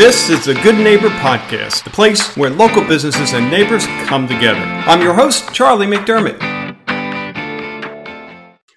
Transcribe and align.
This 0.00 0.30
is 0.30 0.46
the 0.46 0.54
Good 0.54 0.76
Neighbor 0.76 1.10
Podcast, 1.10 1.84
the 1.84 1.90
place 1.90 2.34
where 2.34 2.48
local 2.48 2.82
businesses 2.82 3.34
and 3.34 3.50
neighbors 3.50 3.84
come 4.06 4.26
together. 4.26 4.58
I'm 4.58 5.02
your 5.02 5.12
host, 5.12 5.52
Charlie 5.52 5.86
McDermott. 5.86 6.40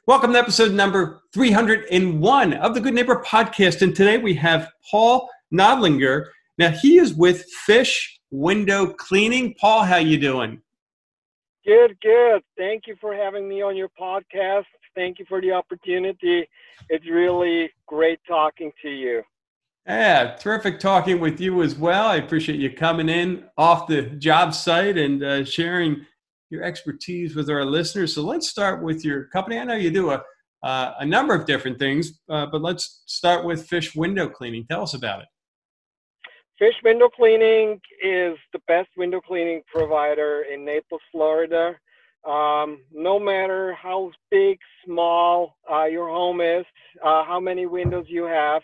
Welcome 0.06 0.34
to 0.34 0.40
episode 0.40 0.74
number 0.74 1.22
301 1.34 2.54
of 2.56 2.74
the 2.74 2.82
Good 2.82 2.94
Neighbor 2.94 3.24
Podcast. 3.26 3.82
And 3.82 3.96
today 3.96 4.18
we 4.18 4.34
have 4.34 4.70
Paul 4.92 5.30
Nodlinger. 5.50 6.26
Now 6.58 6.72
he 6.72 6.98
is 6.98 7.14
with 7.14 7.46
Fish 7.46 8.20
Window 8.30 8.88
Cleaning. 8.88 9.56
Paul, 9.58 9.84
how 9.84 10.00
you 10.00 10.18
doing? 10.18 10.62
Good, 11.66 11.96
good. 12.02 12.44
Thank 12.58 12.86
you 12.86 12.98
for 13.00 13.16
having 13.16 13.48
me 13.48 13.62
on 13.62 13.78
your 13.78 13.88
podcast. 13.98 14.66
Thank 14.94 15.20
you 15.20 15.26
for 15.30 15.40
the 15.40 15.54
opportunity. 15.54 16.50
It's 16.90 17.08
really 17.10 17.72
great 17.88 18.20
talking 18.28 18.74
to 18.82 18.90
you. 18.90 19.24
Yeah, 19.86 20.36
terrific 20.40 20.80
talking 20.80 21.20
with 21.20 21.42
you 21.42 21.62
as 21.62 21.76
well. 21.76 22.08
I 22.08 22.16
appreciate 22.16 22.60
you 22.60 22.72
coming 22.72 23.10
in 23.10 23.46
off 23.58 23.88
the 23.88 24.04
job 24.04 24.54
site 24.54 24.98
and 24.98 25.22
uh, 25.24 25.44
sharing 25.44 26.06
your 26.50 26.64
expertise 26.64 27.36
with 27.36 27.50
our 27.50 27.66
listeners. 27.66 28.16
So 28.16 28.22
let's 28.22 28.48
start 28.48 28.82
with 28.82 29.04
your 29.04 29.26
company. 29.26 29.58
I 29.58 29.66
know 29.66 29.76
you 29.76 29.92
do 29.92 30.12
a 30.12 30.24
uh, 30.64 30.94
a 31.00 31.06
number 31.06 31.36
of 31.36 31.46
different 31.46 31.78
things, 31.78 32.22
uh, 32.30 32.46
but 32.46 32.62
let's 32.62 33.04
start 33.06 33.46
with 33.46 33.68
Fish 33.68 33.96
Window 33.96 34.30
Cleaning. 34.30 34.66
Tell 34.70 34.84
us 34.84 34.94
about 34.94 35.22
it. 35.22 35.28
Fish 36.58 36.76
Window 36.86 37.10
Cleaning 37.10 37.82
is 38.02 38.38
the 38.54 38.60
best 38.68 38.88
window 38.96 39.20
cleaning 39.20 39.62
provider 39.68 40.46
in 40.52 40.64
Naples, 40.64 41.02
Florida. 41.12 41.76
Um, 42.26 42.80
no 42.94 43.20
matter 43.20 43.74
how 43.74 44.12
big, 44.32 44.58
small 44.86 45.58
uh, 45.70 45.84
your 45.84 46.08
home 46.08 46.40
is, 46.40 46.66
uh, 47.04 47.26
how 47.26 47.42
many 47.42 47.66
windows 47.66 48.06
you 48.08 48.24
have, 48.24 48.62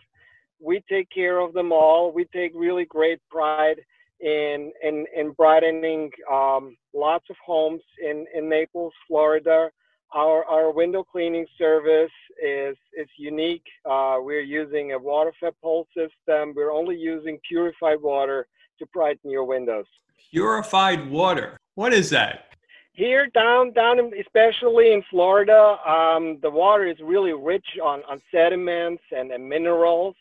we 0.60 0.84
take 0.90 1.10
care 1.10 1.40
of 1.40 1.54
them 1.54 1.72
all. 1.72 2.12
We 2.12 2.26
take 2.26 2.52
really 2.56 2.86
great 2.86 3.20
pride 3.30 3.82
in 4.20 4.72
in, 4.84 5.06
in 5.16 5.32
brightening 5.32 6.12
um, 6.32 6.76
lots 6.94 7.26
of 7.30 7.38
homes 7.46 7.82
in, 8.04 8.26
in 8.36 8.50
Naples, 8.50 8.94
Florida. 9.08 9.70
Our 10.14 10.44
our 10.46 10.72
window 10.72 11.04
cleaning 11.04 11.46
service 11.58 12.12
is 12.44 12.76
is 12.98 13.08
unique. 13.18 13.66
Uh, 13.86 14.18
we're 14.20 14.42
using 14.42 14.94
a 14.94 15.00
water 15.00 15.32
fed 15.40 15.54
pole 15.62 15.88
system. 15.96 16.54
We're 16.56 16.72
only 16.72 16.98
using 16.98 17.40
purified 17.48 18.02
water 18.02 18.48
to 18.80 18.86
brighten 18.88 19.30
your 19.30 19.46
windows. 19.46 19.86
Purified 20.32 21.10
water. 21.10 21.58
What 21.76 21.94
is 21.94 22.10
that? 22.10 22.46
Here 22.94 23.28
down 23.28 23.72
down 23.72 24.00
in, 24.00 24.12
especially 24.20 24.92
in 24.92 25.04
Florida, 25.10 25.78
um, 25.88 26.40
the 26.42 26.50
water 26.50 26.86
is 26.86 26.98
really 27.02 27.34
rich 27.34 27.78
on, 27.82 28.02
on 28.10 28.22
sediments 28.30 29.04
and, 29.16 29.32
and 29.32 29.48
minerals. 29.48 30.16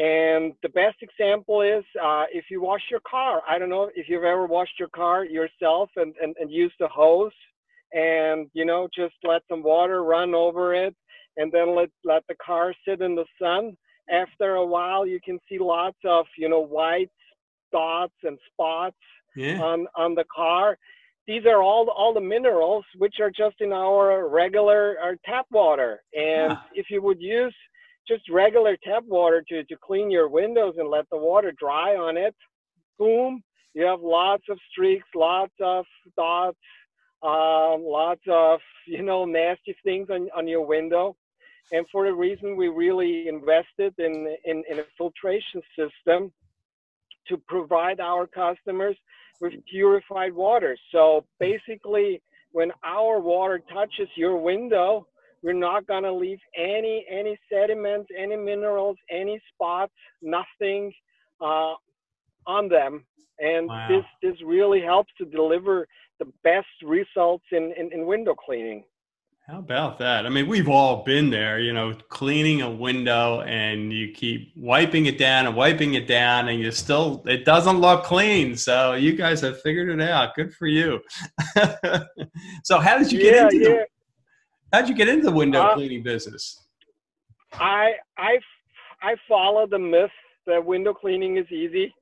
And 0.00 0.54
the 0.62 0.70
best 0.70 0.96
example 1.02 1.60
is 1.60 1.84
uh, 2.02 2.24
if 2.32 2.46
you 2.50 2.62
wash 2.62 2.80
your 2.90 3.00
car. 3.00 3.42
I 3.46 3.58
don't 3.58 3.68
know 3.68 3.90
if 3.94 4.08
you've 4.08 4.24
ever 4.24 4.46
washed 4.46 4.78
your 4.78 4.88
car 4.88 5.26
yourself 5.26 5.90
and, 5.96 6.14
and, 6.22 6.34
and 6.40 6.50
used 6.50 6.80
a 6.80 6.88
hose 6.88 7.34
and, 7.92 8.48
you 8.54 8.64
know, 8.64 8.88
just 8.96 9.14
let 9.24 9.42
some 9.46 9.62
water 9.62 10.02
run 10.02 10.34
over 10.34 10.74
it 10.74 10.96
and 11.36 11.52
then 11.52 11.76
let, 11.76 11.90
let 12.02 12.22
the 12.28 12.34
car 12.42 12.72
sit 12.88 13.02
in 13.02 13.14
the 13.14 13.26
sun. 13.40 13.76
After 14.10 14.54
a 14.54 14.66
while, 14.66 15.06
you 15.06 15.20
can 15.22 15.38
see 15.46 15.58
lots 15.58 15.98
of, 16.06 16.24
you 16.38 16.48
know, 16.48 16.60
white 16.60 17.10
dots 17.70 18.14
and 18.22 18.38
spots 18.50 18.96
yeah. 19.36 19.60
on, 19.60 19.86
on 19.96 20.14
the 20.14 20.24
car. 20.34 20.78
These 21.26 21.44
are 21.44 21.62
all, 21.62 21.90
all 21.90 22.14
the 22.14 22.22
minerals 22.22 22.86
which 22.96 23.16
are 23.20 23.30
just 23.30 23.56
in 23.60 23.70
our 23.70 24.30
regular 24.30 24.96
our 25.02 25.16
tap 25.26 25.44
water. 25.50 26.00
And 26.14 26.52
yeah. 26.52 26.58
if 26.72 26.86
you 26.88 27.02
would 27.02 27.20
use 27.20 27.54
just 28.10 28.28
regular 28.28 28.76
tap 28.82 29.04
water 29.06 29.44
to, 29.48 29.62
to 29.64 29.76
clean 29.80 30.10
your 30.10 30.28
windows 30.28 30.74
and 30.78 30.88
let 30.88 31.08
the 31.10 31.16
water 31.16 31.52
dry 31.58 31.94
on 31.94 32.16
it, 32.16 32.34
boom, 32.98 33.42
you 33.72 33.84
have 33.84 34.00
lots 34.00 34.42
of 34.50 34.58
streaks, 34.70 35.06
lots 35.14 35.54
of 35.62 35.84
dots, 36.16 36.58
um, 37.22 37.84
lots 37.84 38.22
of, 38.28 38.58
you 38.86 39.02
know, 39.02 39.24
nasty 39.24 39.76
things 39.84 40.08
on, 40.10 40.28
on 40.36 40.48
your 40.48 40.66
window. 40.66 41.16
And 41.72 41.86
for 41.92 42.04
the 42.04 42.12
reason 42.12 42.56
we 42.56 42.66
really 42.66 43.28
invested 43.28 43.94
in, 43.98 44.34
in, 44.44 44.64
in 44.68 44.80
a 44.80 44.84
filtration 44.98 45.62
system 45.78 46.32
to 47.28 47.36
provide 47.46 48.00
our 48.00 48.26
customers 48.26 48.96
with 49.40 49.52
purified 49.70 50.32
water. 50.32 50.76
So 50.90 51.24
basically, 51.38 52.20
when 52.50 52.72
our 52.82 53.20
water 53.20 53.62
touches 53.72 54.08
your 54.16 54.36
window, 54.36 55.06
we're 55.42 55.52
not 55.52 55.86
going 55.86 56.02
to 56.02 56.12
leave 56.12 56.38
any 56.56 57.06
any 57.10 57.38
sediments, 57.50 58.08
any 58.16 58.36
minerals, 58.36 58.96
any 59.10 59.40
spots, 59.52 59.92
nothing 60.22 60.92
uh, 61.40 61.74
on 62.46 62.68
them. 62.68 63.04
And 63.38 63.68
wow. 63.68 63.88
this 63.88 64.04
this 64.22 64.42
really 64.44 64.82
helps 64.82 65.12
to 65.18 65.24
deliver 65.24 65.86
the 66.18 66.26
best 66.44 66.66
results 66.84 67.44
in, 67.50 67.72
in, 67.78 67.90
in 67.92 68.06
window 68.06 68.34
cleaning. 68.34 68.84
How 69.48 69.58
about 69.58 69.98
that? 69.98 70.26
I 70.26 70.28
mean, 70.28 70.46
we've 70.46 70.68
all 70.68 71.02
been 71.02 71.28
there, 71.28 71.58
you 71.58 71.72
know, 71.72 71.92
cleaning 72.08 72.62
a 72.62 72.70
window 72.70 73.40
and 73.40 73.92
you 73.92 74.12
keep 74.12 74.52
wiping 74.54 75.06
it 75.06 75.18
down 75.18 75.46
and 75.46 75.56
wiping 75.56 75.94
it 75.94 76.06
down 76.06 76.48
and 76.48 76.60
you 76.60 76.70
still, 76.70 77.24
it 77.26 77.44
doesn't 77.44 77.80
look 77.80 78.04
clean. 78.04 78.54
So 78.54 78.92
you 78.92 79.14
guys 79.14 79.40
have 79.40 79.60
figured 79.62 79.88
it 79.88 80.00
out. 80.00 80.36
Good 80.36 80.54
for 80.54 80.68
you. 80.68 81.00
so 82.62 82.78
how 82.78 82.96
did 82.96 83.10
you 83.10 83.18
get 83.18 83.34
yeah, 83.34 83.44
into 83.44 83.58
yeah. 83.58 83.84
How'd 84.72 84.88
you 84.88 84.94
get 84.94 85.08
into 85.08 85.24
the 85.24 85.32
window 85.32 85.62
uh, 85.62 85.74
cleaning 85.74 86.02
business? 86.02 86.64
I 87.54 87.94
I 88.16 88.38
I 89.02 89.16
follow 89.28 89.66
the 89.66 89.78
myth 89.78 90.10
that 90.46 90.64
window 90.64 90.94
cleaning 90.94 91.38
is 91.38 91.50
easy, 91.50 91.92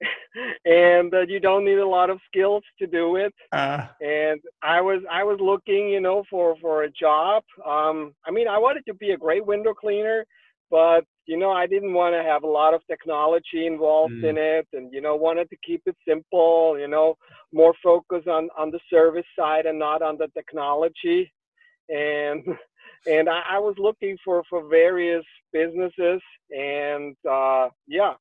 and 0.64 1.10
that 1.10 1.26
you 1.28 1.40
don't 1.40 1.64
need 1.64 1.78
a 1.78 1.86
lot 1.86 2.10
of 2.10 2.20
skills 2.30 2.62
to 2.78 2.86
do 2.86 3.16
it. 3.16 3.34
Uh, 3.52 3.86
and 4.00 4.40
I 4.62 4.80
was 4.80 5.02
I 5.10 5.24
was 5.24 5.38
looking, 5.40 5.88
you 5.88 6.00
know, 6.00 6.22
for 6.30 6.56
for 6.60 6.84
a 6.84 6.90
job. 6.90 7.42
Um, 7.66 8.14
I 8.24 8.30
mean, 8.30 8.46
I 8.46 8.58
wanted 8.58 8.84
to 8.86 8.94
be 8.94 9.10
a 9.10 9.16
great 9.16 9.44
window 9.44 9.74
cleaner, 9.74 10.24
but 10.70 11.04
you 11.26 11.36
know, 11.36 11.50
I 11.50 11.66
didn't 11.66 11.94
want 11.94 12.14
to 12.14 12.22
have 12.22 12.44
a 12.44 12.48
lot 12.48 12.74
of 12.74 12.80
technology 12.86 13.66
involved 13.66 14.14
mm. 14.14 14.24
in 14.24 14.38
it, 14.38 14.68
and 14.72 14.92
you 14.92 15.00
know, 15.00 15.16
wanted 15.16 15.50
to 15.50 15.56
keep 15.66 15.82
it 15.86 15.96
simple. 16.06 16.78
You 16.78 16.86
know, 16.86 17.16
more 17.52 17.74
focus 17.82 18.22
on 18.28 18.50
on 18.56 18.70
the 18.70 18.80
service 18.88 19.26
side 19.36 19.66
and 19.66 19.80
not 19.80 20.00
on 20.00 20.16
the 20.16 20.28
technology 20.28 21.32
and 21.88 22.44
and 23.06 23.28
I, 23.28 23.42
I 23.52 23.58
was 23.58 23.74
looking 23.78 24.16
for 24.24 24.42
for 24.48 24.68
various 24.68 25.24
businesses, 25.52 26.20
and 26.50 27.16
uh, 27.28 27.68
yeah, 27.86 28.14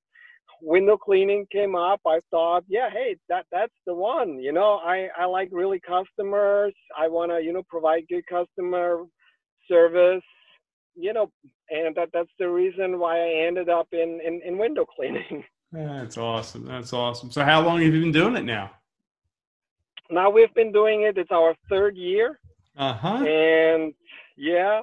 window 0.62 0.98
cleaning 0.98 1.46
came 1.52 1.76
up. 1.76 2.02
I 2.06 2.20
thought, 2.32 2.64
yeah, 2.68 2.90
hey, 2.92 3.18
that 3.30 3.46
that's 3.52 3.74
the 3.86 3.94
one. 3.94 4.40
You 4.40 4.54
know, 4.54 4.80
I 4.84 5.10
I 5.18 5.26
like 5.26 5.50
really 5.52 5.80
customers. 5.80 6.74
I 6.98 7.08
want 7.08 7.32
to 7.32 7.42
you 7.42 7.54
know 7.54 7.64
provide 7.70 8.04
good 8.10 8.26
customer 8.28 9.04
service. 9.68 10.24
You 10.96 11.14
know, 11.14 11.32
and 11.70 11.96
that 11.96 12.10
that's 12.14 12.32
the 12.40 12.50
reason 12.50 13.00
why 13.00 13.20
I 13.20 13.46
ended 13.46 13.70
up 13.70 13.88
in 13.92 14.20
in, 14.26 14.42
in 14.46 14.58
window 14.58 14.86
cleaning. 14.86 15.44
That's 15.72 16.18
awesome. 16.18 16.66
That's 16.66 16.94
awesome. 16.94 17.30
So, 17.30 17.44
how 17.44 17.62
long 17.62 17.82
have 17.82 17.94
you 17.94 18.00
been 18.00 18.14
doing 18.14 18.38
it 18.38 18.46
now? 18.46 18.72
Now 20.10 20.30
we've 20.30 20.54
been 20.54 20.72
doing 20.72 21.04
it. 21.04 21.18
It's 21.18 21.30
our 21.30 21.56
third 21.70 21.98
year. 21.98 22.40
Uh-huh. 22.78 23.26
And 23.26 23.94
yeah, 24.38 24.82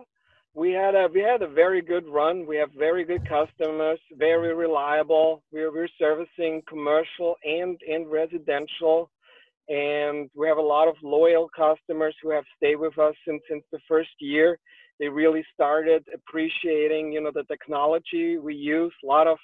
we 0.54 0.72
had 0.72 0.94
a 0.94 1.08
we 1.12 1.20
had 1.20 1.42
a 1.42 1.48
very 1.48 1.80
good 1.80 2.06
run. 2.08 2.46
We 2.46 2.56
have 2.56 2.70
very 2.76 3.04
good 3.04 3.28
customers, 3.28 4.00
very 4.12 4.54
reliable. 4.54 5.42
We're 5.52 5.72
we're 5.72 5.88
servicing 5.98 6.62
commercial 6.68 7.36
and 7.44 7.78
and 7.88 8.10
residential, 8.10 9.10
and 9.68 10.30
we 10.34 10.48
have 10.48 10.58
a 10.58 10.62
lot 10.62 10.88
of 10.88 10.96
loyal 11.02 11.48
customers 11.56 12.14
who 12.22 12.30
have 12.30 12.44
stayed 12.56 12.76
with 12.76 12.98
us 12.98 13.14
since 13.26 13.42
since 13.48 13.64
the 13.72 13.80
first 13.88 14.10
year. 14.18 14.58
They 15.00 15.08
really 15.08 15.44
started 15.52 16.04
appreciating, 16.14 17.12
you 17.12 17.20
know, 17.20 17.32
the 17.34 17.44
technology 17.44 18.38
we 18.38 18.54
use. 18.54 18.94
A 19.02 19.06
lot 19.06 19.26
of 19.26 19.38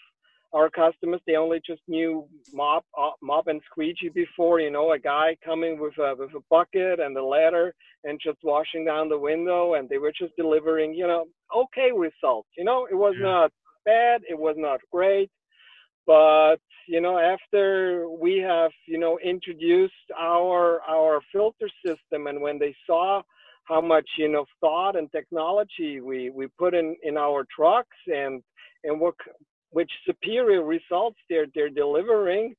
our 0.53 0.69
customers 0.71 1.21
they 1.27 1.37
only 1.37 1.61
just 1.65 1.83
knew 1.87 2.27
mop 2.53 2.85
uh, 2.99 3.11
mop 3.23 3.47
and 3.47 3.61
squeegee 3.71 4.09
before 4.09 4.61
you 4.61 4.71
know 4.71 4.93
a 4.93 4.99
guy 4.99 5.37
coming 5.45 5.79
with 5.79 5.97
a 5.99 6.15
with 6.19 6.31
a 6.35 6.41
bucket 6.51 7.01
and 7.01 7.17
a 7.17 7.25
ladder 7.25 7.75
and 8.05 8.21
just 8.23 8.39
washing 8.43 8.85
down 8.85 9.09
the 9.09 9.19
window 9.19 9.75
and 9.75 9.89
they 9.89 9.99
were 9.99 10.13
just 10.19 10.35
delivering 10.37 10.93
you 10.95 11.07
know 11.07 11.25
okay 11.57 11.91
results 11.95 12.49
you 12.57 12.65
know 12.65 12.87
it 12.91 12.95
was 12.95 13.15
yeah. 13.19 13.27
not 13.27 13.53
bad 13.85 14.23
it 14.29 14.39
was 14.39 14.57
not 14.59 14.81
great 14.91 15.31
but 16.07 16.57
you 16.89 17.01
know 17.01 17.19
after 17.19 18.09
we 18.09 18.39
have 18.39 18.73
you 18.87 18.99
know 18.99 19.19
introduced 19.23 19.95
our 20.19 20.81
our 20.89 21.21
filter 21.33 21.69
system 21.85 22.27
and 22.27 22.41
when 22.41 22.59
they 22.59 22.75
saw 22.87 23.23
how 23.65 23.81
much 23.81 24.09
you 24.19 24.29
know 24.29 24.45
thought 24.61 24.97
and 24.97 25.11
technology 25.13 26.01
we 26.01 26.31
we 26.31 26.49
put 26.59 26.75
in 26.75 26.97
in 27.05 27.17
our 27.17 27.47
trucks 27.55 27.97
and 28.09 28.43
and 28.85 29.01
what 29.01 29.15
which 29.71 29.91
superior 30.07 30.65
results 30.65 31.19
they're 31.29 31.47
they're 31.55 31.71
delivering, 31.71 32.55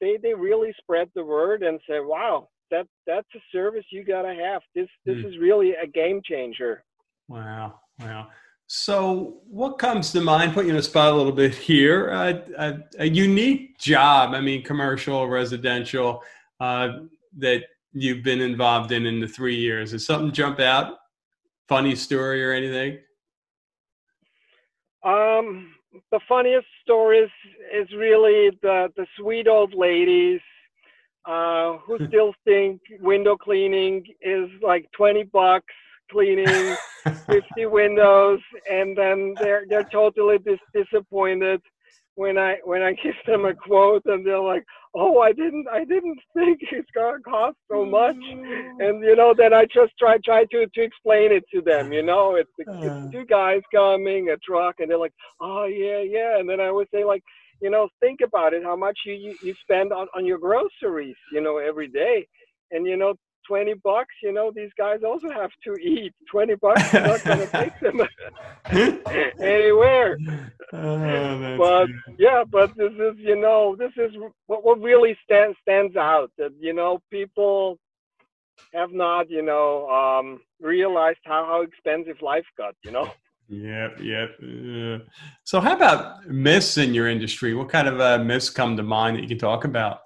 they 0.00 0.18
they 0.22 0.34
really 0.34 0.72
spread 0.78 1.08
the 1.14 1.24
word 1.24 1.62
and 1.62 1.80
say, 1.88 2.00
wow, 2.00 2.48
that 2.70 2.86
that's 3.06 3.28
a 3.34 3.40
service 3.52 3.84
you 3.90 4.04
gotta 4.04 4.34
have. 4.34 4.62
This 4.74 4.88
this 5.04 5.16
mm. 5.16 5.26
is 5.26 5.38
really 5.38 5.72
a 5.72 5.86
game 5.86 6.20
changer. 6.24 6.84
Wow, 7.28 7.80
wow. 8.00 8.28
So, 8.74 9.42
what 9.50 9.78
comes 9.78 10.12
to 10.12 10.22
mind? 10.22 10.54
Put 10.54 10.64
you 10.64 10.70
in 10.70 10.78
a 10.78 10.82
spot 10.82 11.12
a 11.12 11.16
little 11.16 11.32
bit 11.32 11.54
here. 11.54 12.10
Uh, 12.10 12.40
a, 12.56 12.78
a, 13.00 13.06
unique 13.06 13.78
job. 13.78 14.32
I 14.32 14.40
mean, 14.40 14.62
commercial, 14.62 15.28
residential, 15.28 16.22
uh, 16.58 17.00
that 17.36 17.64
you've 17.92 18.22
been 18.22 18.40
involved 18.40 18.90
in 18.92 19.04
in 19.04 19.20
the 19.20 19.28
three 19.28 19.56
years. 19.56 19.92
Is 19.92 20.06
something 20.06 20.32
jump 20.32 20.58
out? 20.58 20.94
Funny 21.68 21.94
story 21.94 22.42
or 22.42 22.52
anything? 22.52 22.98
Um, 25.04 25.74
the 26.10 26.20
funniest 26.28 26.66
story 26.82 27.18
is, 27.18 27.30
is 27.72 27.88
really 27.96 28.50
the, 28.62 28.88
the 28.96 29.06
sweet 29.18 29.48
old 29.48 29.74
ladies 29.74 30.40
uh, 31.24 31.78
who 31.78 31.98
still 32.08 32.34
think 32.44 32.80
window 33.00 33.36
cleaning 33.36 34.04
is 34.20 34.48
like 34.62 34.86
20 34.96 35.24
bucks 35.24 35.74
cleaning 36.10 36.76
50 37.26 37.66
windows 37.66 38.40
and 38.70 38.96
then 38.96 39.34
they're 39.40 39.64
they're 39.68 39.88
totally 39.90 40.38
dis- 40.38 40.58
disappointed 40.74 41.60
when 42.16 42.38
I 42.38 42.56
when 42.64 42.82
I 42.82 42.92
give 43.02 43.14
them 43.26 43.44
a 43.44 43.54
quote 43.54 44.02
and 44.06 44.26
they're 44.26 44.40
like, 44.40 44.64
"Oh, 44.94 45.20
I 45.20 45.32
didn't 45.32 45.66
I 45.68 45.84
didn't 45.84 46.18
think 46.34 46.60
it's 46.72 46.90
gonna 46.94 47.20
cost 47.20 47.56
so 47.70 47.84
much," 47.84 48.16
and 48.78 49.02
you 49.02 49.16
know 49.16 49.34
then 49.36 49.52
I 49.54 49.64
just 49.64 49.92
try 49.98 50.16
try 50.24 50.44
to 50.44 50.66
to 50.66 50.82
explain 50.82 51.32
it 51.32 51.44
to 51.54 51.60
them. 51.62 51.92
You 51.92 52.02
know, 52.02 52.36
it's, 52.36 52.50
it's 52.80 52.96
uh. 52.96 53.08
two 53.12 53.24
guys 53.26 53.60
coming, 53.74 54.30
a 54.30 54.36
truck, 54.38 54.76
and 54.78 54.90
they're 54.90 54.98
like, 54.98 55.14
"Oh 55.40 55.64
yeah, 55.64 56.00
yeah," 56.00 56.38
and 56.38 56.48
then 56.48 56.60
I 56.60 56.70
would 56.70 56.88
say 56.92 57.04
like, 57.04 57.22
you 57.60 57.70
know, 57.70 57.88
think 58.00 58.20
about 58.24 58.54
it, 58.54 58.62
how 58.62 58.76
much 58.76 58.98
you 59.06 59.14
you, 59.14 59.36
you 59.40 59.54
spend 59.62 59.92
on 59.92 60.06
on 60.14 60.26
your 60.26 60.38
groceries, 60.38 61.16
you 61.32 61.40
know, 61.40 61.58
every 61.58 61.88
day, 61.88 62.26
and 62.70 62.86
you 62.86 62.96
know 62.96 63.14
20 63.46 63.74
bucks, 63.74 64.14
you 64.22 64.32
know, 64.32 64.52
these 64.54 64.70
guys 64.76 65.00
also 65.06 65.28
have 65.30 65.50
to 65.64 65.74
eat. 65.74 66.12
20 66.30 66.54
bucks 66.56 66.82
is 66.86 66.92
not 66.92 67.24
going 67.24 67.38
to 67.46 67.46
take 67.46 67.80
them 67.80 68.00
anywhere. 69.40 70.16
Oh, 70.72 71.56
but 71.58 71.86
good. 71.86 72.16
yeah, 72.18 72.44
but 72.50 72.74
this 72.76 72.92
is, 72.92 73.14
you 73.18 73.36
know, 73.36 73.76
this 73.76 73.92
is 73.96 74.12
what, 74.46 74.64
what 74.64 74.80
really 74.80 75.16
stands 75.24 75.56
stands 75.62 75.96
out 75.96 76.30
that, 76.38 76.52
you 76.58 76.72
know, 76.72 77.00
people 77.10 77.78
have 78.72 78.92
not, 78.92 79.30
you 79.30 79.42
know, 79.42 79.88
um, 79.88 80.40
realized 80.60 81.18
how, 81.24 81.44
how 81.46 81.62
expensive 81.62 82.20
life 82.22 82.44
got, 82.56 82.74
you 82.84 82.90
know. 82.90 83.10
Yep, 83.48 84.00
yep. 84.00 84.30
Uh, 84.42 85.04
so, 85.44 85.60
how 85.60 85.74
about 85.76 86.26
myths 86.26 86.78
in 86.78 86.94
your 86.94 87.08
industry? 87.08 87.54
What 87.54 87.68
kind 87.68 87.86
of 87.86 88.00
uh, 88.00 88.18
myths 88.18 88.48
come 88.48 88.76
to 88.76 88.82
mind 88.82 89.16
that 89.16 89.22
you 89.22 89.28
can 89.28 89.38
talk 89.38 89.64
about? 89.64 89.98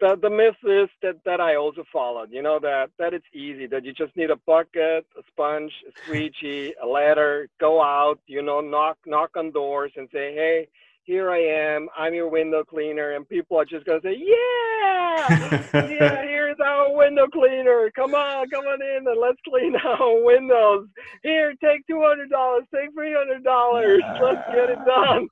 The 0.00 0.16
the 0.20 0.30
myth 0.30 0.56
is 0.64 0.88
that 1.02 1.16
that 1.24 1.40
I 1.40 1.56
also 1.56 1.84
followed. 1.92 2.30
You 2.30 2.42
know 2.42 2.58
that 2.60 2.90
that 2.98 3.14
it's 3.14 3.26
easy 3.32 3.66
that 3.66 3.84
you 3.84 3.92
just 3.92 4.16
need 4.16 4.30
a 4.30 4.36
bucket, 4.36 5.06
a 5.18 5.22
sponge, 5.28 5.72
a 5.88 5.92
squeegee, 6.02 6.74
a 6.82 6.86
ladder, 6.86 7.48
go 7.60 7.82
out, 7.82 8.18
you 8.26 8.42
know, 8.42 8.60
knock 8.60 8.98
knock 9.06 9.30
on 9.36 9.50
doors 9.52 9.92
and 9.96 10.08
say, 10.12 10.34
hey, 10.34 10.68
here 11.04 11.30
I 11.30 11.38
am, 11.38 11.88
I'm 11.96 12.14
your 12.14 12.28
window 12.28 12.64
cleaner, 12.64 13.12
and 13.12 13.28
people 13.28 13.58
are 13.58 13.64
just 13.64 13.86
gonna 13.86 14.00
say, 14.02 14.16
yeah, 14.18 15.50
yeah, 15.74 16.22
here's 16.46 16.58
our 16.64 16.96
window 16.96 17.26
cleaner. 17.28 17.90
Come 17.96 18.14
on, 18.14 18.48
come 18.50 18.64
on 18.66 18.80
in 18.82 19.06
and 19.06 19.20
let's 19.20 19.38
clean 19.48 19.74
our 19.84 20.24
windows. 20.24 20.88
Here, 21.22 21.54
take 21.62 21.86
two 21.88 22.02
hundred 22.02 22.30
dollars, 22.30 22.64
take 22.74 22.92
three 22.94 23.14
hundred 23.14 23.44
dollars. 23.44 24.02
Let's 24.22 24.46
get 24.54 24.70
it 24.70 24.78
done. 24.86 25.28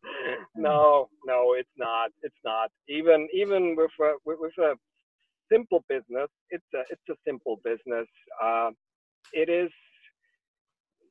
No, 0.56 1.08
no, 1.26 1.54
it's 1.58 1.70
not. 1.78 2.10
It's 2.22 2.36
not. 2.44 2.70
Even 2.88 3.28
even 3.34 3.76
with 3.76 3.90
a, 4.00 4.14
with, 4.24 4.38
with 4.40 4.58
a 4.58 4.74
simple 5.52 5.84
business, 5.88 6.28
it's 6.50 6.64
a 6.74 6.80
it's 6.90 7.08
a 7.10 7.14
simple 7.26 7.60
business. 7.64 8.08
Uh, 8.42 8.70
it 9.32 9.48
is 9.50 9.70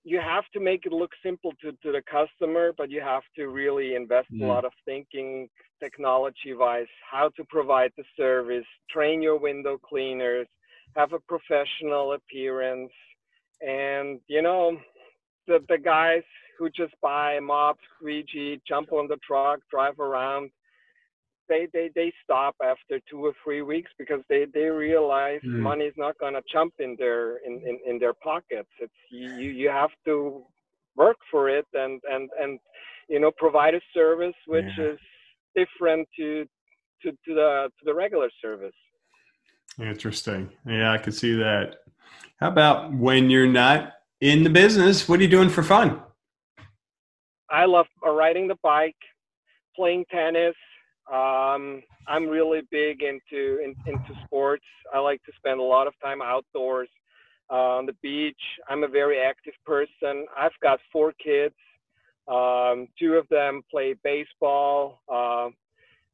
you 0.03 0.19
have 0.19 0.43
to 0.53 0.59
make 0.59 0.85
it 0.85 0.91
look 0.91 1.11
simple 1.23 1.53
to, 1.61 1.71
to 1.71 1.91
the 1.91 2.01
customer, 2.09 2.73
but 2.77 2.89
you 2.89 3.01
have 3.01 3.23
to 3.37 3.47
really 3.47 3.95
invest 3.95 4.27
mm. 4.33 4.43
a 4.43 4.45
lot 4.45 4.65
of 4.65 4.71
thinking 4.85 5.47
technology 5.81 6.53
wise, 6.53 6.87
how 7.09 7.29
to 7.37 7.43
provide 7.45 7.91
the 7.97 8.03
service, 8.17 8.65
train 8.89 9.21
your 9.21 9.39
window 9.39 9.77
cleaners, 9.77 10.47
have 10.95 11.13
a 11.13 11.19
professional 11.19 12.13
appearance. 12.13 12.91
And, 13.65 14.19
you 14.27 14.41
know, 14.41 14.77
the, 15.47 15.59
the 15.69 15.77
guys 15.77 16.23
who 16.59 16.69
just 16.69 16.93
buy 17.01 17.35
a 17.35 17.41
mop, 17.41 17.77
squeegee, 17.95 18.61
jump 18.67 18.91
on 18.91 19.07
the 19.07 19.17
truck, 19.25 19.59
drive 19.71 19.99
around, 19.99 20.51
they 21.49 21.67
they 21.73 21.89
they 21.95 22.11
stop 22.23 22.55
after 22.63 22.99
two 23.09 23.25
or 23.25 23.33
three 23.43 23.61
weeks 23.61 23.91
because 23.97 24.21
they 24.29 24.45
they 24.53 24.65
realize 24.65 25.41
mm. 25.45 25.59
money 25.59 25.85
is 25.85 25.93
not 25.97 26.17
going 26.17 26.33
to 26.33 26.41
jump 26.51 26.73
in 26.79 26.95
their 26.97 27.37
in, 27.37 27.61
in 27.65 27.79
in 27.85 27.99
their 27.99 28.13
pockets. 28.13 28.69
It's 28.79 28.93
you 29.11 29.49
you 29.49 29.69
have 29.69 29.91
to 30.05 30.43
work 30.95 31.17
for 31.31 31.49
it 31.49 31.65
and 31.73 32.01
and 32.09 32.29
and 32.39 32.59
you 33.09 33.19
know 33.19 33.31
provide 33.37 33.75
a 33.75 33.81
service 33.93 34.35
which 34.47 34.65
yeah. 34.77 34.91
is 34.91 34.99
different 35.55 36.07
to 36.17 36.45
to 37.01 37.11
to 37.11 37.33
the 37.33 37.69
to 37.79 37.85
the 37.85 37.93
regular 37.93 38.29
service. 38.41 38.75
Interesting. 39.79 40.49
Yeah 40.65 40.91
i 40.91 40.97
could 40.97 41.13
see 41.13 41.33
that. 41.35 41.77
How 42.37 42.49
about 42.49 42.93
when 42.93 43.29
you're 43.29 43.47
not 43.47 43.93
in 44.21 44.43
the 44.43 44.49
business 44.49 45.07
what 45.07 45.19
are 45.19 45.23
you 45.23 45.29
doing 45.29 45.49
for 45.49 45.63
fun? 45.63 46.01
I 47.49 47.65
love 47.65 47.87
riding 48.03 48.47
the 48.47 48.57
bike 48.63 48.95
playing 49.75 50.05
tennis 50.11 50.55
um, 51.11 51.81
I'm 52.07 52.27
really 52.27 52.61
big 52.71 53.03
into 53.03 53.59
in, 53.63 53.75
into 53.85 54.13
sports. 54.25 54.65
I 54.93 54.99
like 54.99 55.23
to 55.23 55.31
spend 55.37 55.59
a 55.59 55.63
lot 55.63 55.87
of 55.87 55.93
time 56.01 56.21
outdoors 56.21 56.89
uh, 57.51 57.77
on 57.77 57.85
the 57.85 57.95
beach. 58.01 58.39
I'm 58.69 58.83
a 58.83 58.87
very 58.87 59.19
active 59.19 59.53
person. 59.65 60.25
I've 60.37 60.57
got 60.61 60.79
four 60.91 61.13
kids. 61.23 61.55
Um, 62.27 62.87
two 62.97 63.15
of 63.15 63.27
them 63.29 63.63
play 63.69 63.95
baseball. 64.01 65.01
Uh, 65.11 65.49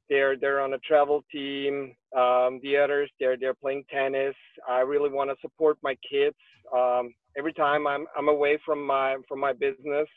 they're 0.09 0.35
they're 0.35 0.61
on 0.61 0.73
a 0.73 0.79
travel 0.79 1.23
team. 1.31 1.95
Um, 2.17 2.59
the 2.63 2.77
others 2.83 3.11
they're 3.19 3.37
they're 3.37 3.53
playing 3.53 3.85
tennis. 3.91 4.35
I 4.67 4.79
really 4.79 5.09
want 5.09 5.29
to 5.29 5.35
support 5.39 5.77
my 5.83 5.95
kids. 6.09 6.35
Um, 6.75 7.13
every 7.37 7.53
time 7.53 7.85
I'm 7.85 8.07
I'm 8.17 8.27
away 8.27 8.57
from 8.65 8.85
my 8.85 9.17
from 9.27 9.39
my 9.39 9.53
business, 9.53 10.07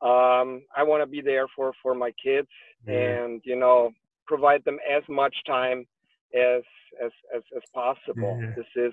um, 0.00 0.62
I 0.74 0.82
want 0.82 1.02
to 1.02 1.06
be 1.06 1.20
there 1.20 1.46
for 1.54 1.72
for 1.82 1.94
my 1.94 2.12
kids. 2.12 2.48
Mm. 2.88 3.24
And 3.24 3.42
you 3.44 3.56
know, 3.56 3.90
provide 4.26 4.64
them 4.64 4.78
as 4.90 5.02
much 5.08 5.34
time 5.46 5.86
as 6.34 6.62
as 7.02 7.12
as, 7.34 7.42
as 7.56 7.62
possible. 7.74 8.38
Yeah. 8.40 8.52
This 8.56 8.66
is 8.76 8.92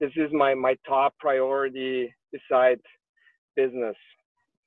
this 0.00 0.12
is 0.16 0.32
my 0.32 0.54
my 0.54 0.76
top 0.86 1.14
priority 1.18 2.14
besides 2.32 2.82
business. 3.56 3.96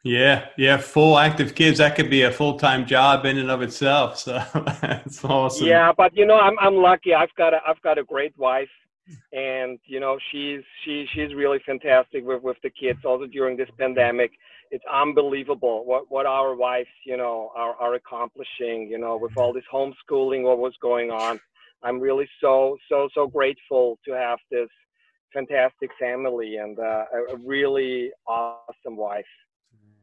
Yeah, 0.03 0.45
yeah, 0.57 0.77
full 0.77 1.17
active 1.17 1.53
kids 1.53 1.79
that 1.79 1.95
could 1.95 2.09
be 2.09 2.21
a 2.21 2.31
full 2.31 2.57
time 2.57 2.85
job 2.85 3.25
in 3.25 3.37
and 3.37 3.51
of 3.51 3.61
itself. 3.61 4.17
So 4.17 4.41
that's 4.81 5.23
awesome. 5.25 5.67
Yeah, 5.67 5.91
but 5.95 6.15
you 6.15 6.25
know, 6.25 6.39
I'm 6.39 6.57
I'm 6.59 6.75
lucky. 6.75 7.13
I've 7.13 7.33
got 7.35 7.53
a 7.53 7.59
I've 7.67 7.81
got 7.81 7.97
a 7.97 8.03
great 8.03 8.37
wife, 8.37 8.69
and 9.31 9.79
you 9.85 9.99
know, 9.99 10.17
she's 10.31 10.61
she 10.83 11.05
she's 11.13 11.33
really 11.33 11.59
fantastic 11.65 12.25
with 12.25 12.41
with 12.41 12.57
the 12.63 12.69
kids. 12.69 12.99
Also 13.05 13.25
during 13.25 13.57
this 13.57 13.69
pandemic, 13.77 14.31
it's 14.71 14.83
unbelievable 14.91 15.85
what 15.85 16.09
what 16.09 16.25
our 16.25 16.55
wives 16.55 16.89
you 17.05 17.17
know 17.17 17.51
are 17.55 17.75
are 17.75 17.95
accomplishing 17.95 18.87
you 18.89 18.97
know 18.97 19.17
with 19.17 19.35
all 19.37 19.53
this 19.53 19.63
homeschooling 19.71 20.43
what 20.43 20.59
was 20.59 20.73
going 20.81 21.11
on. 21.11 21.39
I'm 21.83 21.99
really 21.99 22.27
so 22.41 22.77
so 22.89 23.09
so 23.13 23.27
grateful 23.27 23.99
to 24.05 24.11
have 24.13 24.39
this 24.51 24.69
fantastic 25.33 25.89
family 25.99 26.55
and 26.57 26.79
uh, 26.79 27.05
a 27.33 27.37
really 27.45 28.11
awesome 28.27 28.95
wife. 28.95 29.25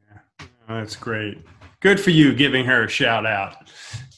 Yeah. 0.09 0.47
that's 0.69 0.97
great. 0.97 1.39
Good 1.81 2.01
for 2.01 2.11
you 2.11 2.35
giving 2.35 2.65
her 2.65 2.85
a 2.85 2.89
shout 2.89 3.27
out 3.27 3.57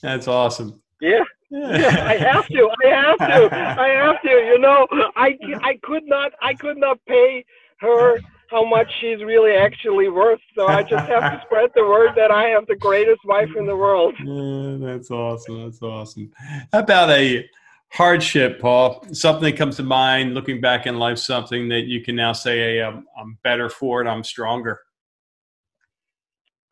that's 0.03 0.29
awesome. 0.29 0.81
Yeah 1.01 1.25
yeah, 1.51 2.07
I 2.07 2.17
have 2.17 2.47
to. 2.49 2.71
I 2.85 2.89
have 2.89 3.19
to. 3.19 3.81
I 3.81 3.89
have 3.89 4.23
to. 4.23 4.31
You 4.31 4.59
know, 4.59 4.87
I 5.17 5.37
I 5.63 5.79
could 5.83 6.05
not. 6.05 6.33
I 6.41 6.55
could 6.55 6.77
not 6.77 6.99
pay 7.07 7.45
her 7.79 8.19
how 8.49 8.65
much 8.65 8.89
she's 9.01 9.23
really 9.23 9.53
actually 9.53 10.09
worth. 10.09 10.41
So 10.57 10.67
I 10.67 10.83
just 10.83 11.09
have 11.09 11.33
to 11.33 11.43
spread 11.45 11.71
the 11.75 11.83
word 11.83 12.13
that 12.17 12.31
I 12.31 12.45
have 12.45 12.67
the 12.67 12.77
greatest 12.77 13.21
wife 13.25 13.51
in 13.57 13.67
the 13.67 13.77
world. 13.77 14.15
Yeah, 14.27 14.77
that's 14.79 15.11
awesome. 15.11 15.65
That's 15.65 15.83
awesome. 15.83 16.33
How 16.73 16.81
about 16.81 17.11
a 17.11 17.49
hardship, 17.91 18.61
Paul? 18.61 19.05
Something 19.13 19.45
that 19.45 19.57
comes 19.57 19.77
to 19.77 19.83
mind 19.83 20.35
looking 20.35 20.61
back 20.61 20.87
in 20.87 20.99
life, 20.99 21.19
something 21.19 21.69
that 21.69 21.87
you 21.87 22.03
can 22.03 22.17
now 22.17 22.33
say, 22.33 22.59
hey, 22.59 22.83
I'm, 22.83 23.07
I'm 23.19 23.39
better 23.43 23.69
for 23.69 24.03
it, 24.03 24.09
I'm 24.09 24.25
stronger. 24.25 24.81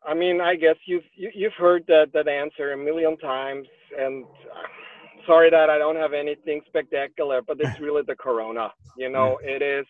I 0.05 0.13
mean, 0.13 0.39
I 0.39 0.55
guess 0.55 0.75
you've 0.85 1.03
you, 1.15 1.27
have 1.27 1.35
you 1.35 1.43
have 1.45 1.53
heard 1.53 1.83
that 1.87 2.11
that 2.13 2.27
answer 2.27 2.73
a 2.73 2.77
million 2.77 3.17
times, 3.17 3.67
and 3.97 4.25
uh, 4.25 5.25
sorry 5.25 5.49
that 5.49 5.69
I 5.69 5.77
don't 5.77 5.95
have 5.95 6.13
anything 6.13 6.61
spectacular, 6.67 7.41
but 7.41 7.57
it's 7.59 7.79
really 7.79 8.03
the 8.05 8.15
corona. 8.15 8.71
You 8.97 9.09
know, 9.09 9.39
it 9.43 9.61
is 9.61 9.85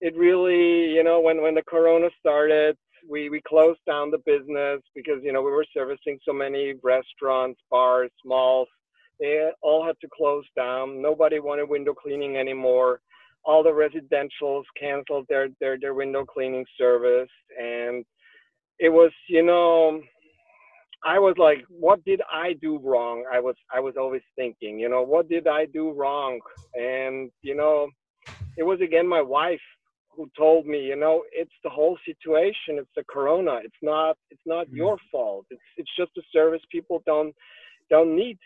it 0.00 0.16
really, 0.16 0.90
you 0.92 1.04
know, 1.04 1.20
when 1.20 1.42
when 1.42 1.54
the 1.54 1.62
corona 1.62 2.08
started, 2.18 2.76
we 3.08 3.30
we 3.30 3.40
closed 3.46 3.80
down 3.86 4.10
the 4.10 4.18
business 4.26 4.80
because 4.94 5.20
you 5.22 5.32
know 5.32 5.42
we 5.42 5.50
were 5.50 5.66
servicing 5.74 6.18
so 6.24 6.32
many 6.32 6.74
restaurants, 6.82 7.60
bars, 7.70 8.10
malls. 8.24 8.68
They 9.20 9.50
all 9.62 9.84
had 9.86 9.96
to 10.00 10.08
close 10.14 10.44
down. 10.56 11.00
Nobody 11.00 11.38
wanted 11.38 11.68
window 11.68 11.94
cleaning 11.94 12.36
anymore. 12.36 13.00
All 13.44 13.62
the 13.62 13.70
residentials 13.70 14.64
canceled 14.78 15.26
their 15.28 15.48
their 15.60 15.78
their 15.78 15.94
window 15.94 16.24
cleaning 16.24 16.66
service, 16.76 17.30
and 17.60 18.04
it 18.78 18.88
was 18.88 19.12
you 19.28 19.44
know 19.44 20.00
I 21.04 21.18
was 21.18 21.34
like, 21.36 21.64
what 21.68 22.04
did 22.04 22.20
I 22.30 22.54
do 22.60 22.78
wrong? 22.78 23.24
I 23.32 23.40
was 23.40 23.56
I 23.74 23.80
was 23.80 23.94
always 23.98 24.22
thinking, 24.36 24.78
you 24.78 24.88
know, 24.88 25.02
what 25.02 25.28
did 25.28 25.46
I 25.48 25.66
do 25.66 25.90
wrong? 25.92 26.40
And 26.74 27.30
you 27.42 27.56
know, 27.56 27.88
it 28.56 28.62
was 28.62 28.80
again 28.80 29.06
my 29.08 29.22
wife 29.22 29.60
who 30.14 30.30
told 30.36 30.66
me, 30.66 30.80
you 30.80 30.96
know, 30.96 31.22
it's 31.32 31.54
the 31.64 31.70
whole 31.70 31.98
situation. 32.06 32.78
It's 32.78 32.90
the 32.94 33.04
corona. 33.04 33.60
It's 33.64 33.82
not 33.82 34.16
it's 34.30 34.46
not 34.46 34.66
mm-hmm. 34.66 34.76
your 34.76 34.96
fault. 35.10 35.46
It's 35.50 35.60
it's 35.76 35.90
just 35.96 36.12
a 36.18 36.22
service 36.32 36.62
people 36.70 37.02
don't 37.06 37.34
don't 37.90 38.14
need 38.14 38.38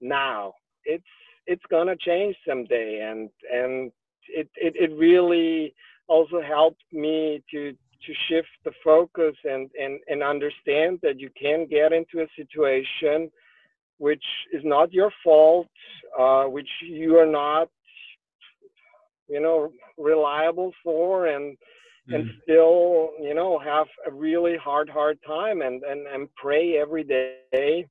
now. 0.00 0.54
It's 0.84 1.04
it's 1.46 1.64
gonna 1.70 1.96
change 1.96 2.36
someday 2.46 3.08
and 3.08 3.30
and 3.52 3.92
it, 4.28 4.48
it, 4.56 4.74
it 4.76 4.96
really 4.96 5.74
also 6.08 6.40
helped 6.40 6.82
me 6.92 7.42
to 7.50 7.74
to 8.06 8.12
shift 8.28 8.48
the 8.64 8.72
focus 8.82 9.34
and, 9.44 9.70
and, 9.80 10.00
and 10.08 10.22
understand 10.22 10.98
that 11.02 11.18
you 11.18 11.30
can 11.40 11.66
get 11.66 11.92
into 11.92 12.20
a 12.20 12.26
situation 12.36 13.30
which 14.00 14.24
is 14.54 14.62
not 14.64 14.90
your 14.94 15.12
fault, 15.22 15.68
uh, 16.18 16.44
which 16.44 16.68
you 16.82 17.18
are 17.18 17.26
not, 17.26 17.68
you 19.28 19.40
know, 19.40 19.70
reliable 19.98 20.72
for, 20.82 21.26
and 21.26 21.54
mm. 22.08 22.14
and 22.14 22.30
still, 22.42 23.10
you 23.20 23.34
know, 23.34 23.58
have 23.58 23.86
a 24.06 24.10
really 24.10 24.56
hard, 24.56 24.88
hard 24.88 25.18
time, 25.26 25.60
and 25.60 25.82
and 25.82 26.06
and 26.06 26.34
pray 26.34 26.78
every 26.78 27.04
day, 27.04 27.86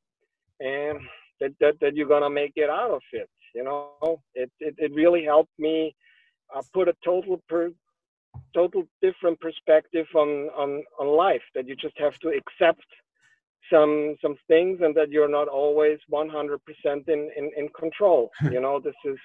and 0.60 1.00
that 1.40 1.52
that, 1.62 1.76
that 1.80 1.96
you're 1.96 2.08
gonna 2.08 2.30
make 2.30 2.54
it 2.56 2.72
out 2.72 2.90
of 2.90 3.04
it. 3.14 3.30
You 3.54 3.64
know, 3.64 4.20
it 4.34 4.52
it, 4.60 4.74
it 4.80 4.92
really 4.96 5.24
helped 5.24 5.54
me 5.60 5.96
uh, 6.56 6.64
put 6.74 6.88
a 6.88 6.96
total 7.06 7.40
per, 7.48 7.70
total 8.54 8.84
different 9.02 9.40
perspective 9.40 10.08
on 10.16 10.50
on 10.58 10.84
on 11.00 11.08
life 11.08 11.42
that 11.56 11.68
you 11.68 11.76
just 11.76 11.98
have 11.98 12.18
to 12.20 12.30
accept 12.30 12.86
some 13.72 14.16
some 14.22 14.36
things 14.48 14.80
and 14.82 14.96
that 14.96 15.10
you're 15.10 15.30
not 15.30 15.48
always 15.48 16.00
100% 16.12 16.58
in, 16.86 17.32
in 17.38 17.52
in 17.58 17.70
control. 17.70 18.32
You 18.52 18.62
know 18.62 18.80
this 18.80 18.96
is 19.06 19.18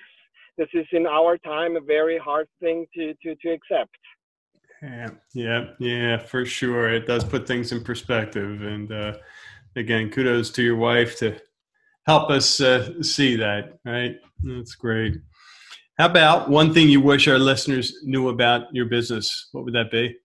this 0.56 0.68
is 0.74 0.86
in 0.92 1.06
our 1.06 1.36
time 1.38 1.76
a 1.76 1.80
very 1.80 2.18
hard 2.18 2.48
thing 2.60 2.86
to 2.94 3.14
to 3.22 3.34
to 3.42 3.48
accept. 3.50 3.98
Yeah 4.82 5.10
yeah 5.32 5.64
yeah 5.78 6.16
for 6.18 6.44
sure. 6.44 6.90
It 6.90 7.06
does 7.06 7.24
put 7.24 7.46
things 7.46 7.72
in 7.72 7.82
perspective. 7.82 8.62
And 8.62 8.92
uh 8.92 9.14
again 9.76 10.10
kudos 10.10 10.50
to 10.50 10.62
your 10.62 10.76
wife 10.76 11.18
to 11.18 11.36
help 12.06 12.30
us 12.30 12.60
uh, 12.60 13.02
see 13.02 13.36
that 13.36 13.78
right? 13.84 14.16
That's 14.42 14.74
great 14.74 15.14
how 15.96 16.06
about 16.06 16.50
one 16.50 16.74
thing 16.74 16.88
you 16.88 17.00
wish 17.00 17.28
our 17.28 17.38
listeners 17.38 18.00
knew 18.02 18.28
about 18.28 18.62
your 18.74 18.86
business? 18.86 19.48
What 19.52 19.64
would 19.64 19.74
that 19.74 19.92
be? 19.92 20.16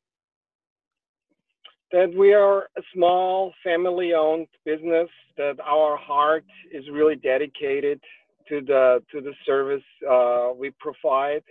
That 1.91 2.11
we 2.15 2.33
are 2.33 2.69
a 2.77 2.81
small 2.93 3.53
family 3.63 4.13
owned 4.13 4.47
business, 4.65 5.09
that 5.37 5.57
our 5.63 5.95
heart 5.97 6.45
is 6.71 6.83
really 6.91 7.15
dedicated 7.15 7.99
to 8.47 8.61
the 8.61 9.03
to 9.11 9.21
the 9.21 9.33
service 9.45 9.83
uh, 10.09 10.49
we 10.55 10.71
provide. 10.79 11.43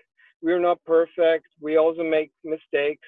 We're 0.43 0.61
not 0.61 0.83
perfect. 0.85 1.47
We 1.61 1.77
also 1.77 2.03
make 2.03 2.33
mistakes, 2.45 3.07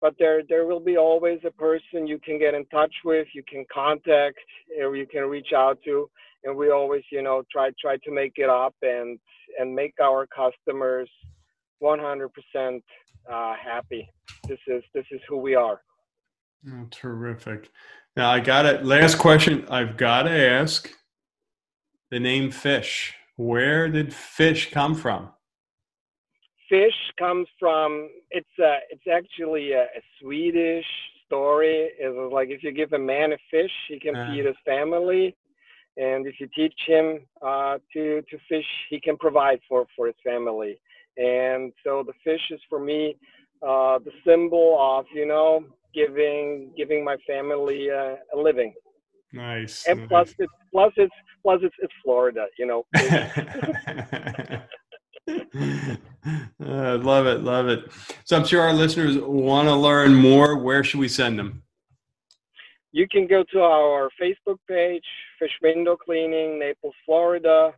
but 0.00 0.14
there 0.18 0.42
there 0.48 0.64
will 0.64 0.80
be 0.80 0.96
always 0.96 1.38
a 1.46 1.50
person 1.50 2.06
you 2.06 2.18
can 2.18 2.38
get 2.38 2.54
in 2.54 2.64
touch 2.66 2.94
with, 3.04 3.26
you 3.34 3.42
can 3.46 3.64
contact, 3.72 4.38
or 4.80 4.96
you 4.96 5.06
can 5.06 5.24
reach 5.24 5.52
out 5.54 5.78
to, 5.84 6.08
and 6.44 6.56
we 6.56 6.70
always 6.70 7.02
you 7.10 7.22
know 7.22 7.42
try 7.52 7.70
try 7.80 7.98
to 7.98 8.10
make 8.10 8.34
it 8.36 8.48
up 8.48 8.74
and 8.80 9.18
and 9.58 9.74
make 9.74 9.94
our 10.02 10.26
customers 10.26 11.08
100% 11.82 12.28
uh, 13.30 13.54
happy. 13.62 14.08
This 14.48 14.58
is 14.66 14.82
this 14.94 15.04
is 15.10 15.20
who 15.28 15.36
we 15.36 15.54
are. 15.54 15.80
Oh, 16.68 16.86
terrific. 16.90 17.70
Now 18.16 18.30
I 18.30 18.40
got 18.40 18.66
it. 18.66 18.84
Last 18.84 19.18
question 19.18 19.66
I've 19.68 19.96
got 19.96 20.22
to 20.24 20.30
ask: 20.30 20.90
the 22.10 22.20
name 22.20 22.50
Fish. 22.50 23.14
Where 23.36 23.88
did 23.88 24.14
Fish 24.14 24.70
come 24.70 24.94
from? 24.94 25.30
Fish 26.68 26.94
comes 27.18 27.46
from 27.58 28.08
it's 28.30 28.58
a, 28.58 28.78
it's 28.90 29.06
actually 29.12 29.72
a, 29.72 29.82
a 29.82 30.02
Swedish 30.20 30.86
story. 31.26 31.90
It's 31.98 32.32
like 32.32 32.48
if 32.48 32.62
you 32.62 32.72
give 32.72 32.92
a 32.92 32.98
man 32.98 33.32
a 33.32 33.36
fish, 33.50 33.70
he 33.88 34.00
can 34.00 34.16
uh, 34.16 34.30
feed 34.30 34.46
his 34.46 34.56
family 34.64 35.36
and 35.96 36.26
if 36.26 36.34
you 36.38 36.48
teach 36.54 36.78
him 36.86 37.20
uh, 37.42 37.78
to 37.92 38.22
to 38.30 38.38
fish, 38.48 38.66
he 38.90 39.00
can 39.00 39.16
provide 39.16 39.60
for 39.68 39.86
for 39.96 40.06
his 40.06 40.16
family. 40.24 40.80
And 41.16 41.72
so 41.84 42.04
the 42.06 42.12
fish 42.22 42.42
is 42.50 42.60
for 42.68 42.78
me 42.78 43.16
uh, 43.62 43.98
the 43.98 44.12
symbol 44.26 44.76
of 44.80 45.06
you 45.14 45.26
know 45.26 45.64
giving 45.94 46.72
giving 46.76 47.04
my 47.04 47.16
family 47.26 47.90
uh, 47.90 48.16
a 48.34 48.36
living. 48.36 48.74
Nice. 49.32 49.86
And 49.86 50.00
nice. 50.00 50.08
plus 50.08 50.34
it's 50.38 50.52
plus 50.70 50.92
it's 50.96 51.14
plus 51.42 51.60
it's 51.62 51.74
it's 51.80 51.94
Florida, 52.04 52.46
you 52.58 52.66
know. 52.66 52.86
uh, 56.64 56.98
love 56.98 57.26
it, 57.26 57.40
love 57.40 57.68
it. 57.68 57.90
So 58.24 58.36
I'm 58.36 58.44
sure 58.44 58.60
our 58.62 58.72
listeners 58.72 59.18
want 59.18 59.68
to 59.68 59.74
learn 59.74 60.14
more. 60.14 60.56
Where 60.56 60.84
should 60.84 61.00
we 61.00 61.08
send 61.08 61.38
them? 61.38 61.62
you 62.96 63.06
can 63.06 63.26
go 63.26 63.44
to 63.52 63.60
our 63.60 64.08
Facebook 64.20 64.56
page, 64.66 65.04
Fish 65.38 65.52
Window 65.62 65.96
Cleaning, 65.96 66.58
Naples, 66.58 66.94
Florida. 67.04 67.72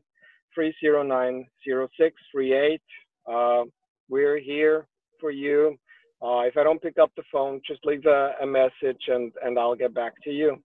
309 0.54 1.46
0638. 1.64 2.80
Uh, 3.26 3.64
we're 4.08 4.38
here 4.38 4.86
for 5.20 5.30
you. 5.30 5.76
Uh, 6.22 6.40
if 6.40 6.56
I 6.56 6.62
don't 6.62 6.82
pick 6.82 6.98
up 6.98 7.10
the 7.16 7.22
phone, 7.32 7.60
just 7.66 7.84
leave 7.86 8.04
a, 8.06 8.32
a 8.42 8.46
message 8.46 9.02
and, 9.08 9.32
and 9.42 9.58
I'll 9.58 9.74
get 9.74 9.94
back 9.94 10.12
to 10.24 10.30
you. 10.30 10.62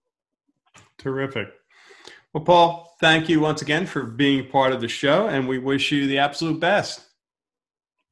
Terrific. 0.98 1.48
Well, 2.36 2.44
Paul, 2.44 2.94
thank 3.00 3.30
you 3.30 3.40
once 3.40 3.62
again 3.62 3.86
for 3.86 4.02
being 4.02 4.50
part 4.50 4.74
of 4.74 4.82
the 4.82 4.88
show, 4.88 5.26
and 5.26 5.48
we 5.48 5.58
wish 5.58 5.90
you 5.90 6.06
the 6.06 6.18
absolute 6.18 6.60
best. 6.60 7.00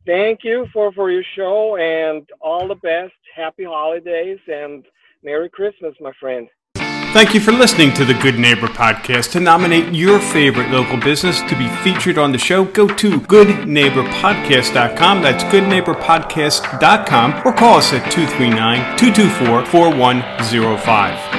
Thank 0.06 0.40
you 0.44 0.66
for, 0.72 0.90
for 0.92 1.10
your 1.10 1.24
show 1.36 1.76
and 1.76 2.26
all 2.40 2.66
the 2.66 2.76
best. 2.76 3.12
Happy 3.36 3.64
holidays 3.64 4.38
and 4.48 4.86
Merry 5.22 5.50
Christmas, 5.50 5.94
my 6.00 6.10
friend. 6.18 6.48
Thank 7.12 7.34
you 7.34 7.40
for 7.40 7.52
listening 7.52 7.92
to 7.92 8.06
the 8.06 8.14
Good 8.14 8.38
Neighbor 8.38 8.68
Podcast. 8.68 9.32
To 9.32 9.40
nominate 9.40 9.92
your 9.92 10.18
favorite 10.18 10.70
local 10.70 10.96
business 10.96 11.42
to 11.42 11.54
be 11.58 11.68
featured 11.82 12.16
on 12.16 12.32
the 12.32 12.38
show, 12.38 12.64
go 12.64 12.88
to 12.88 13.20
goodneighborpodcast.com. 13.20 15.20
That's 15.20 15.44
goodneighborpodcast.com 15.44 17.42
or 17.44 17.52
call 17.52 17.76
us 17.76 17.92
at 17.92 18.10
239 18.10 18.96
224 18.96 19.66
4105. 19.66 21.33